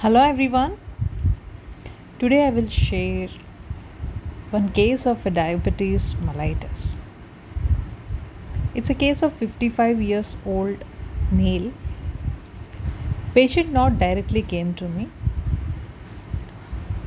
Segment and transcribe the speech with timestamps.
[0.00, 0.74] Hello everyone.
[2.20, 3.30] Today I will share
[4.50, 7.00] one case of a diabetes mellitus.
[8.76, 10.84] It's a case of 55 years old
[11.32, 11.72] male.
[13.34, 15.08] Patient not directly came to me.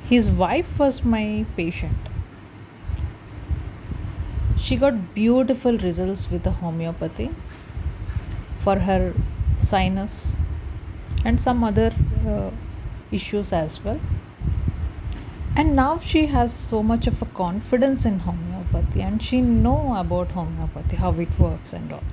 [0.09, 2.09] His wife was my patient.
[4.57, 7.29] She got beautiful results with the homeopathy
[8.59, 9.13] for her
[9.59, 10.35] sinus
[11.23, 11.95] and some other
[12.27, 12.49] uh,
[13.11, 13.99] issues as well.
[15.55, 20.31] And now she has so much of a confidence in homeopathy and she know about
[20.31, 22.03] homeopathy how it works and all.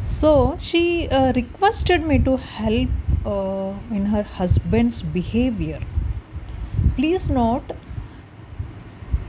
[0.00, 2.90] So she uh, requested me to help
[3.24, 5.80] uh, in her husband's behavior.
[6.96, 7.72] Please note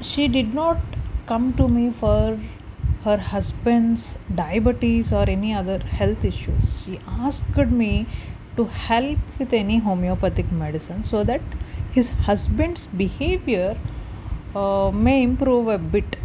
[0.02, 0.78] she did not
[1.26, 2.40] come to me for
[3.04, 6.84] her husband's diabetes or any other health issues.
[6.84, 8.08] She asked me
[8.56, 11.42] to help with any homeopathic medicine so that
[11.92, 13.78] his husband's behavior
[14.56, 16.18] uh, may improve a bit.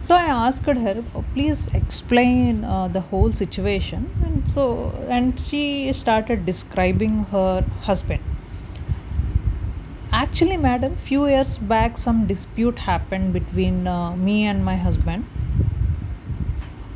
[0.00, 4.10] So i asked her oh, please explain uh, the whole situation.
[4.22, 8.20] And so and she started describing her husband.
[10.12, 15.26] Actually madam few years back some dispute happened between uh, me and my husband.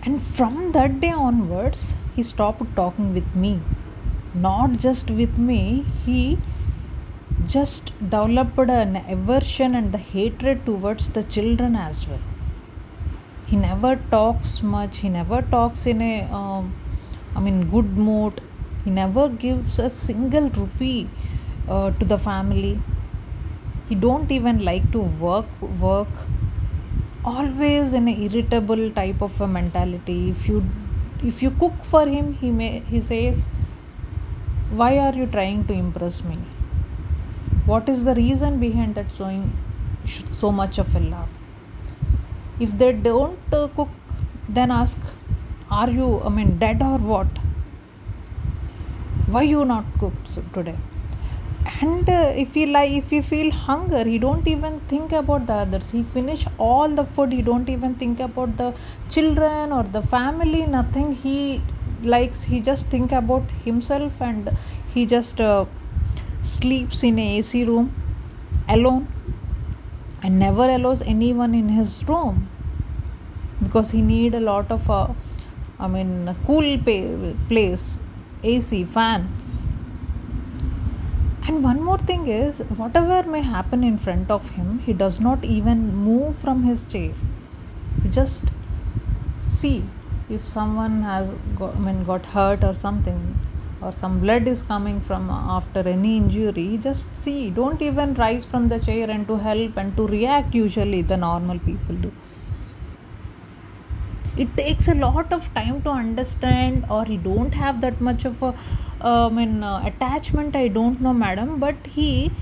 [0.03, 3.61] And from that day onwards he stopped talking with me
[4.41, 6.39] not just with me, he
[7.47, 12.20] just developed an aversion and the hatred towards the children as well.
[13.47, 16.75] He never talks much, he never talks in a, um,
[17.34, 18.41] I mean, good mood.
[18.84, 21.08] He never gives a single rupee
[21.69, 22.80] uh, to the family.
[23.89, 25.47] He don't even like to work
[25.80, 26.08] work
[27.25, 30.64] always in a irritable type of a mentality if you
[31.23, 33.47] if you cook for him he may he says
[34.70, 36.38] why are you trying to impress me?
[37.64, 39.52] What is the reason behind that showing
[40.30, 41.28] so much of a love?
[42.61, 43.89] If they don't uh, cook
[44.48, 44.98] then ask
[45.70, 47.27] are you i mean dead or what?
[49.27, 50.77] Why you not cooked today?
[51.83, 55.52] And uh, if he like if you feel hunger he don't even think about the
[55.52, 55.90] others.
[55.90, 58.74] He finish all the food he don't even think about the
[59.11, 61.12] children or the family nothing.
[61.12, 61.61] He
[62.03, 64.51] likes he just think about himself and
[64.95, 65.64] he just uh,
[66.42, 67.92] sleeps in a ac room
[68.69, 69.09] alone
[70.23, 72.48] and never allows anyone in his room
[73.63, 75.08] because he need a lot of uh,
[75.81, 78.01] i mean cool pay, place
[78.42, 79.29] ac fan.
[81.47, 85.45] And one more thing is whatever may happen in front of him he does not
[85.45, 87.13] even move from his chair.
[88.03, 88.45] He just
[89.48, 89.83] see
[90.28, 93.39] if someone has got, I mean, got hurt or something
[93.80, 97.50] or some blood is coming from after any injury just see.
[97.50, 101.58] Don't even rise from the chair and to help and to react usually the normal
[101.61, 102.12] people do.
[104.36, 108.42] It takes a lot of time to understand or he don't have that much of
[108.42, 108.55] a
[109.30, 112.33] mean, uh, attachment i don't know madam but he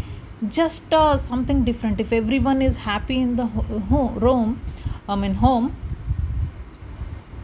[0.48, 2.00] just uh, something different.
[2.00, 4.60] If everyone is happy in the ho- room
[5.08, 5.74] i mean home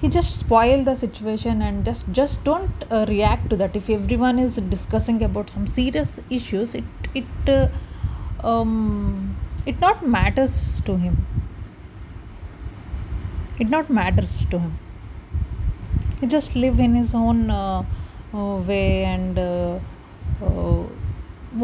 [0.02, 3.76] he just spoil the situation and just just don't uh, react to that.
[3.80, 7.68] If everyone is discussing about some serious issues it it uh,
[8.46, 11.24] um, it not matters to him.
[13.60, 14.78] It not matters to him.
[16.20, 17.84] He just live in his own uh,
[18.34, 19.78] uh way and uh,
[20.44, 20.82] uh,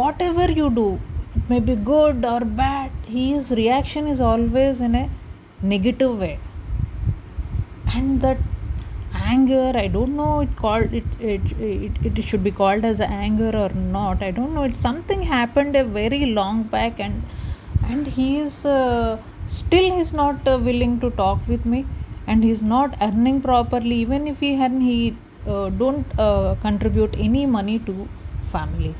[0.00, 1.00] whatever you do
[1.34, 5.08] it may be good or bad his reaction is always in a
[5.62, 6.38] negative way
[7.94, 8.38] and that
[9.14, 13.50] anger i don't know it called it it, it, it should be called as anger
[13.56, 14.22] or not.
[14.22, 17.22] I don't know it something happened a very long back and
[17.82, 21.86] and he is uh, still he's not uh, willing to talk with me.
[22.26, 25.16] And he's not earning properly even if he had he
[25.46, 28.08] uh, don't uh, contribute any money to
[28.42, 28.94] family.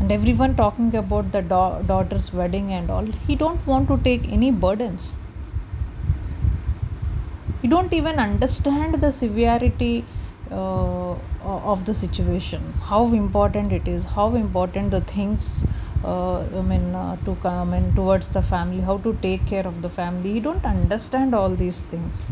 [0.00, 4.28] And everyone talking about the da- daughter's wedding and all he don't want to take
[4.32, 5.16] any burdens
[7.68, 10.04] you don't even understand the severity
[10.50, 11.14] uh,
[11.72, 12.72] of the situation.
[12.90, 15.48] How important it is how important the things
[16.04, 19.82] uh, i mean uh, to come in towards the family how to take care of
[19.82, 20.32] the family.
[20.36, 22.24] You don't understand all these things.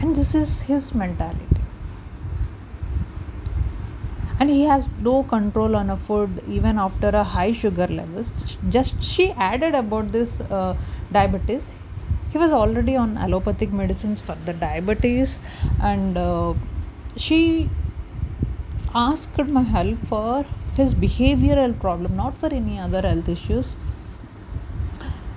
[0.00, 1.62] And this is his mentality.
[4.40, 8.56] And he has no control on a food even after a high sugar levels.
[8.68, 10.76] Just she added about this uh,
[11.12, 11.70] diabetes
[12.30, 15.40] he was already on allopathic medicines for the diabetes
[15.80, 16.54] and uh,
[17.16, 17.68] she
[18.94, 20.46] asked my help for
[20.76, 23.76] his behavioral problem, not for any other health issues.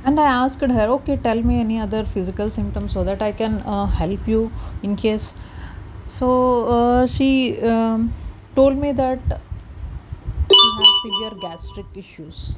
[0.03, 3.61] And I asked her, okay, tell me any other physical symptoms so that I can
[3.61, 4.51] uh, help you
[4.81, 5.33] in case.
[6.07, 8.13] So uh, she um,
[8.55, 9.19] told me that
[10.49, 12.57] he has severe gastric issues.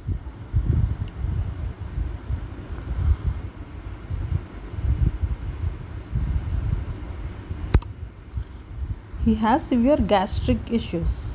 [9.24, 11.34] He has severe gastric issues,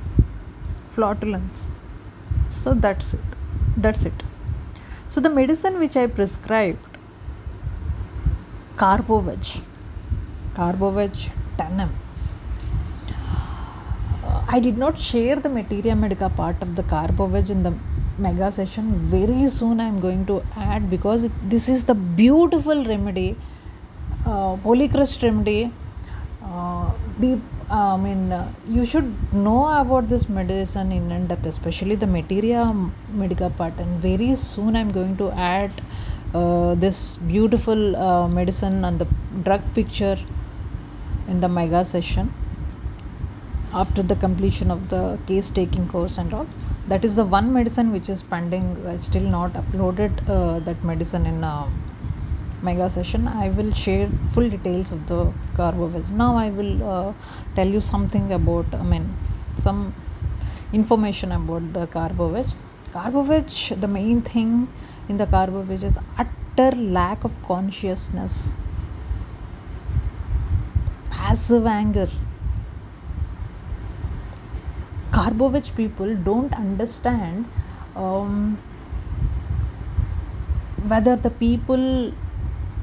[0.87, 1.69] flatulence.
[2.49, 3.21] So that's it.
[3.75, 4.23] That's it.
[5.07, 6.85] So the medicine which I prescribed,
[8.75, 9.63] Carboveg,
[10.53, 11.89] Carboveg 10 uh,
[14.47, 17.73] I did not share the materia medica part of the Carboveg in the
[18.19, 18.99] mega session.
[18.99, 23.35] Very soon I am going to add because it, this is the beautiful remedy,
[24.25, 25.71] uh, polycrest remedy,
[26.43, 26.91] uh,
[27.71, 32.73] I mean, uh, you should know about this medicine in depth, especially the materia
[33.13, 33.77] medica part.
[33.77, 35.71] And very soon, I'm going to add
[36.33, 39.07] uh, this beautiful uh, medicine and the
[39.43, 40.17] drug picture
[41.27, 42.33] in the mega session
[43.71, 46.47] after the completion of the case taking course and all.
[46.87, 51.27] That is the one medicine which is pending, uh, still not uploaded uh, that medicine
[51.27, 51.43] in
[52.67, 55.19] mega session i will share full details of the
[55.57, 57.13] carboveg now i will uh,
[57.55, 59.05] tell you something about i mean
[59.55, 59.81] some
[60.79, 62.49] information about the carboveg
[62.95, 64.51] carboveg the main thing
[65.09, 68.57] in the carboveg is utter lack of consciousness.
[71.09, 72.09] Passive anger.
[75.11, 77.47] Carboveg people don't understand
[77.95, 78.59] um,
[80.87, 82.13] whether the people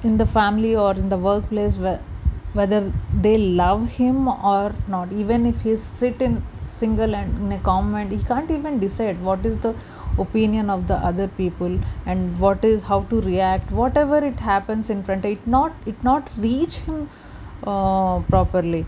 [0.02, 5.12] in the family or in the workplace whether they love him or not.
[5.12, 9.46] Even if he sit in single and in a comment he can't even decide what
[9.46, 9.74] is the
[10.18, 13.70] opinion of the other people and what is how to react.
[13.70, 17.08] Whatever it happens in front it not it not reach him
[17.64, 18.86] uh, properly.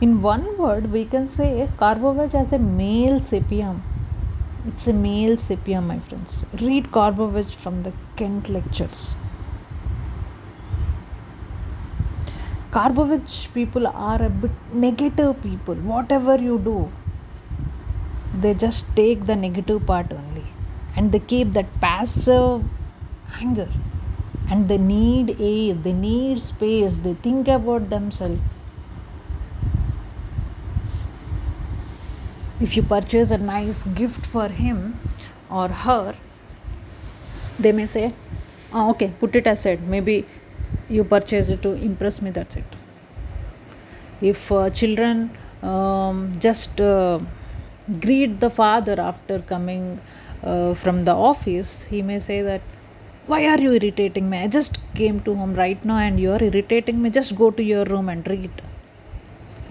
[0.00, 3.82] In one word we can say carboveg as a male sapium
[4.66, 6.44] it's a male sapium my friends.
[6.60, 9.14] Read carboveg from the kent lectures
[12.74, 15.76] Carboveg people are a bit negative people.
[15.76, 16.90] Whatever you do,
[18.40, 20.46] they just take the negative part only
[20.96, 22.64] and they keep that passive
[23.40, 23.68] anger
[24.50, 28.40] and they need air, they need space, they think about themselves.
[32.60, 34.98] If you purchase a nice gift for him
[35.48, 36.14] or her,
[37.58, 38.14] they may say,
[38.72, 39.86] oh, okay, put it aside.
[39.86, 40.26] Maybe
[40.88, 42.64] you purchase it to impress me that's it.
[44.20, 45.30] If uh, children
[45.62, 47.20] um, just uh,
[48.00, 50.00] greet the father after coming
[50.42, 52.62] uh, from the office he may say that
[53.26, 54.38] why are you irritating me?
[54.38, 57.08] I just came to home right now and you are irritating me.
[57.08, 58.50] Just go to your room and read.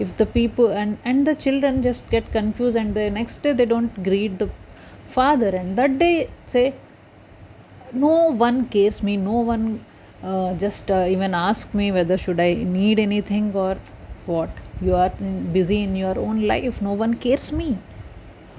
[0.00, 3.64] If the people and and the children just get confused and the next day they
[3.64, 4.50] don't greet the
[5.06, 6.74] father and that day say
[7.92, 9.84] no one cares me no one
[10.24, 13.76] uh, just uh, even ask me whether should i need anything or
[14.26, 14.50] what.
[14.80, 15.10] You are
[15.52, 16.80] busy in your own life.
[16.80, 17.78] No one cares me.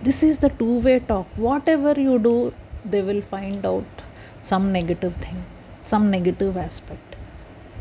[0.03, 1.27] This is the two way talk.
[1.35, 2.53] Whatever you do
[2.85, 4.03] they will find out
[4.41, 5.43] some negative thing
[5.85, 7.15] some negative aspect.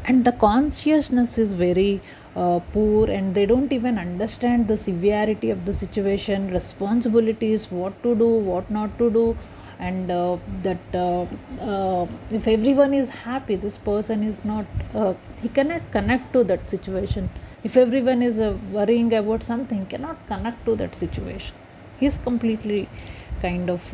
[0.07, 2.03] And the consciousness is very
[2.37, 8.15] uh, poor and they don't even understand the severity of the situation responsibilities what to
[8.15, 9.39] do what not to do
[9.87, 11.27] and uh, that uh,
[11.71, 16.69] uh, if everyone is happy this person is not uh, he cannot connect to that
[16.71, 17.31] situation.
[17.63, 21.57] If everyone is uh, worrying about something cannot connect to that situation.
[21.99, 22.89] He is completely
[23.41, 23.91] kind of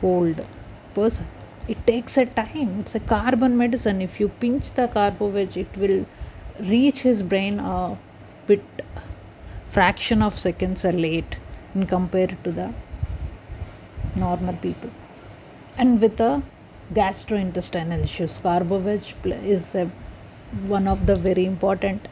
[0.00, 0.44] cold
[0.94, 1.26] person.
[1.68, 2.80] It takes a time.
[2.80, 4.00] It's a carbon medicine.
[4.02, 6.06] If you pinch the carboveg it will
[6.60, 7.98] reach his brain a
[8.46, 8.64] bit
[9.68, 11.36] fraction of seconds late
[11.74, 12.72] in compared to the
[14.16, 14.90] normal people.
[15.76, 16.42] And with the
[16.92, 19.90] gastrointestinal issues, carboveg is a,
[20.66, 22.08] one of the very important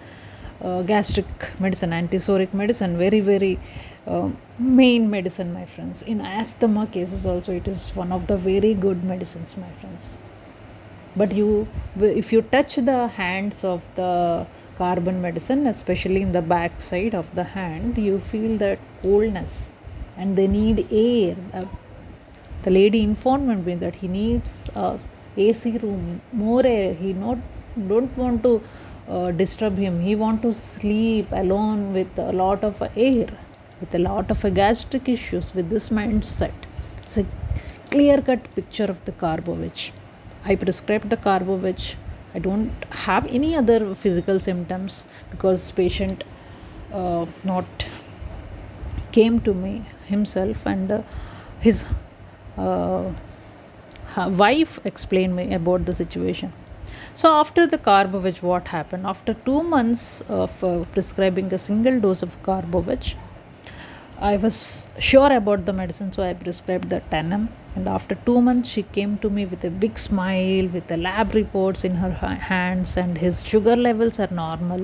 [0.62, 1.26] uh, gastric
[1.60, 3.58] medicine, antipsoric medicine, very, very
[4.06, 6.02] uh, main medicine, my friends.
[6.02, 10.14] In asthma cases, also, it is one of the very good medicines, my friends.
[11.16, 16.80] But you, if you touch the hands of the carbon medicine, especially in the back
[16.80, 19.70] side of the hand, you feel that coldness
[20.16, 21.36] and they need air.
[21.52, 21.64] Uh,
[22.62, 24.98] the lady informed me that he needs a
[25.36, 26.94] AC room, more air.
[26.94, 27.38] He not
[27.88, 28.62] don't want to
[29.08, 30.00] uh, disturb him.
[30.00, 33.28] He want to sleep alone with a lot of air
[33.80, 36.52] with a lot of gastric issues with this mindset.
[36.98, 37.24] It's a
[37.90, 39.78] clear cut picture of the carboveg
[40.50, 41.80] i prescribed the carboveg
[42.34, 46.22] i don't have any other physical symptoms because patient
[47.00, 47.86] uh, not
[49.16, 49.74] came to me
[50.12, 51.02] himself and uh,
[51.66, 51.84] his
[52.56, 53.12] uh,
[54.16, 56.52] wife explained me about the situation.
[57.14, 59.06] So after the carboveg what happened?
[59.06, 63.14] After 2 months of uh, prescribing a single dose of carboveg
[64.28, 67.44] i was sure about the medicine so i prescribed the 10m
[67.76, 71.34] and after 2 months she came to me with a big smile with the lab
[71.40, 72.10] reports in her
[72.50, 74.82] hands and his sugar levels are normal.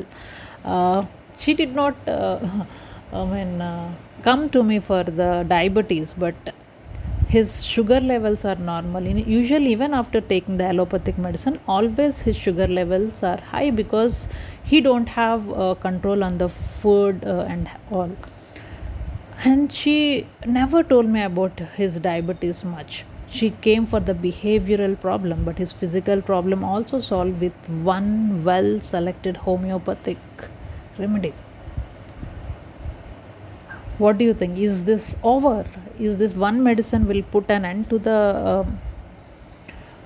[0.64, 1.04] Uh,
[1.36, 2.38] she did not uh,
[3.12, 6.34] I mean, uh, come to me for the diabetes, but
[7.28, 9.02] his sugar levels are normal.
[9.04, 14.28] usually, even after taking the allopathic medicine, always his sugar levels are high because
[14.62, 18.10] he don't have uh, control on the food uh, and all.
[19.44, 23.04] And she never told me about his diabetes much.
[23.28, 28.80] She came for the behavioral problem, but his physical problem also solved with one well
[28.80, 30.18] selected homeopathic
[30.96, 31.34] remedy
[33.98, 34.58] what do you think?
[34.58, 35.64] Is this over?
[35.98, 38.66] Is this one medicine will put an end to the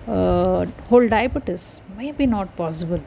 [0.09, 1.81] uh, uh, whole diabetes?
[1.97, 3.03] Maybe not possible.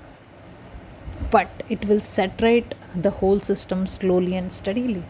[1.32, 5.04] But it will saturate the whole system slowly and steadily.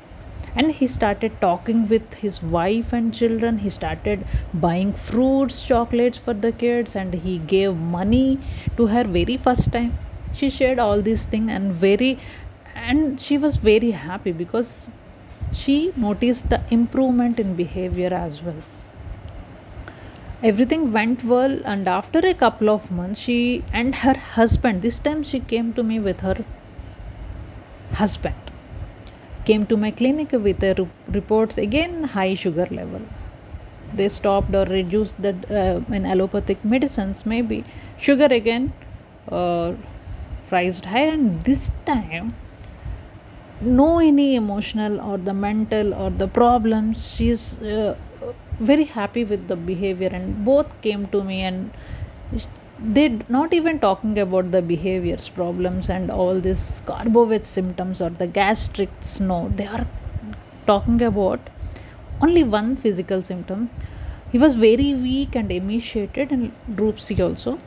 [0.55, 3.57] And he started talking with his wife and children.
[3.59, 8.39] He started buying fruits chocolates for the kids and he gave money
[8.77, 9.97] to her very first time.
[10.33, 12.19] She shared all these things and very
[12.75, 14.91] and she was very happy because
[15.53, 18.61] she noticed the improvement in behavior as well.
[20.41, 25.23] Everything went well and after a couple of months she and her husband this time
[25.23, 26.43] she came to me with her
[27.93, 28.35] husband
[29.45, 33.01] came to my clinic with the reports again high sugar level.
[33.93, 37.63] They stopped or reduced the uh, in allopathic medicines maybe
[37.97, 38.73] sugar again
[39.29, 39.73] uh,
[40.51, 42.33] rised higher and this time
[43.65, 47.15] no any emotional or the mental or the problems.
[47.15, 47.95] She's uh,
[48.59, 51.71] very happy with the behavior and both came to me and
[52.79, 58.27] they not even talking about the behaviors problems and all this carboveg symptoms or the
[58.27, 59.87] gastrics no they are
[60.67, 61.39] talking about
[62.21, 63.69] only one physical symptom.
[64.31, 67.59] He was very weak and emaciated and droopsy also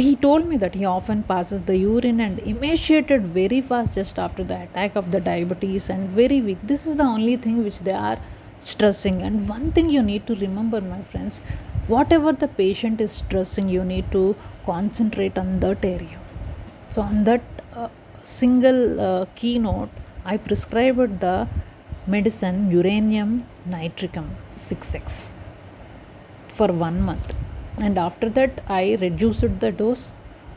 [0.00, 4.44] he told me that he often passes the urine and emaciated very fast just after
[4.44, 6.58] the attack of the diabetes and very weak.
[6.62, 8.18] This is the only thing which they are
[8.60, 9.22] stressing.
[9.22, 11.40] And one thing you need to remember, my friends,
[11.88, 16.20] whatever the patient is stressing, you need to concentrate on that area.
[16.88, 17.42] So, on that
[17.74, 17.88] uh,
[18.22, 19.90] single uh, keynote,
[20.24, 21.48] I prescribed the
[22.06, 25.30] medicine uranium nitricum 6x
[26.48, 27.39] for one month
[27.82, 30.12] and after that i reduced the dose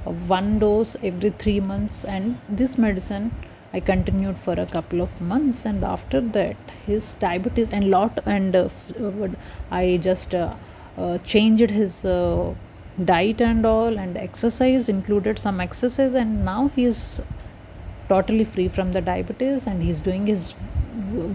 [0.05, 2.03] of one dose every 3 months.
[2.05, 3.31] And this medicine
[3.73, 5.65] i continued for a couple of months.
[5.65, 9.29] And after that his diabetes and lot and uh, uh
[9.71, 10.53] i just uh,
[10.97, 12.53] uh, changed his uh,
[13.13, 13.97] diet and all.
[13.97, 16.13] And exercise included some exercise.
[16.13, 17.21] And now he is
[18.09, 19.65] totally free from the diabetes.
[19.67, 20.53] And he's doing his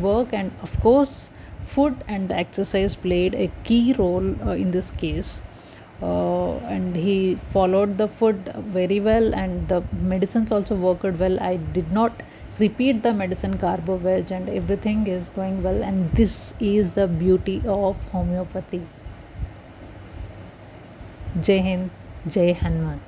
[0.09, 0.33] work.
[0.33, 1.31] And of course
[1.69, 5.43] food and the exercise played a key role uh, in this case
[6.03, 11.41] uh, and he followed the food very well and the medicines also worked well.
[11.41, 12.23] I did not
[12.59, 15.83] repeat the medicine carboveg and everything is going well.
[15.83, 18.83] And this is the beauty of homeopathy.
[21.41, 21.91] Jai hind
[22.27, 23.01] jai hanuman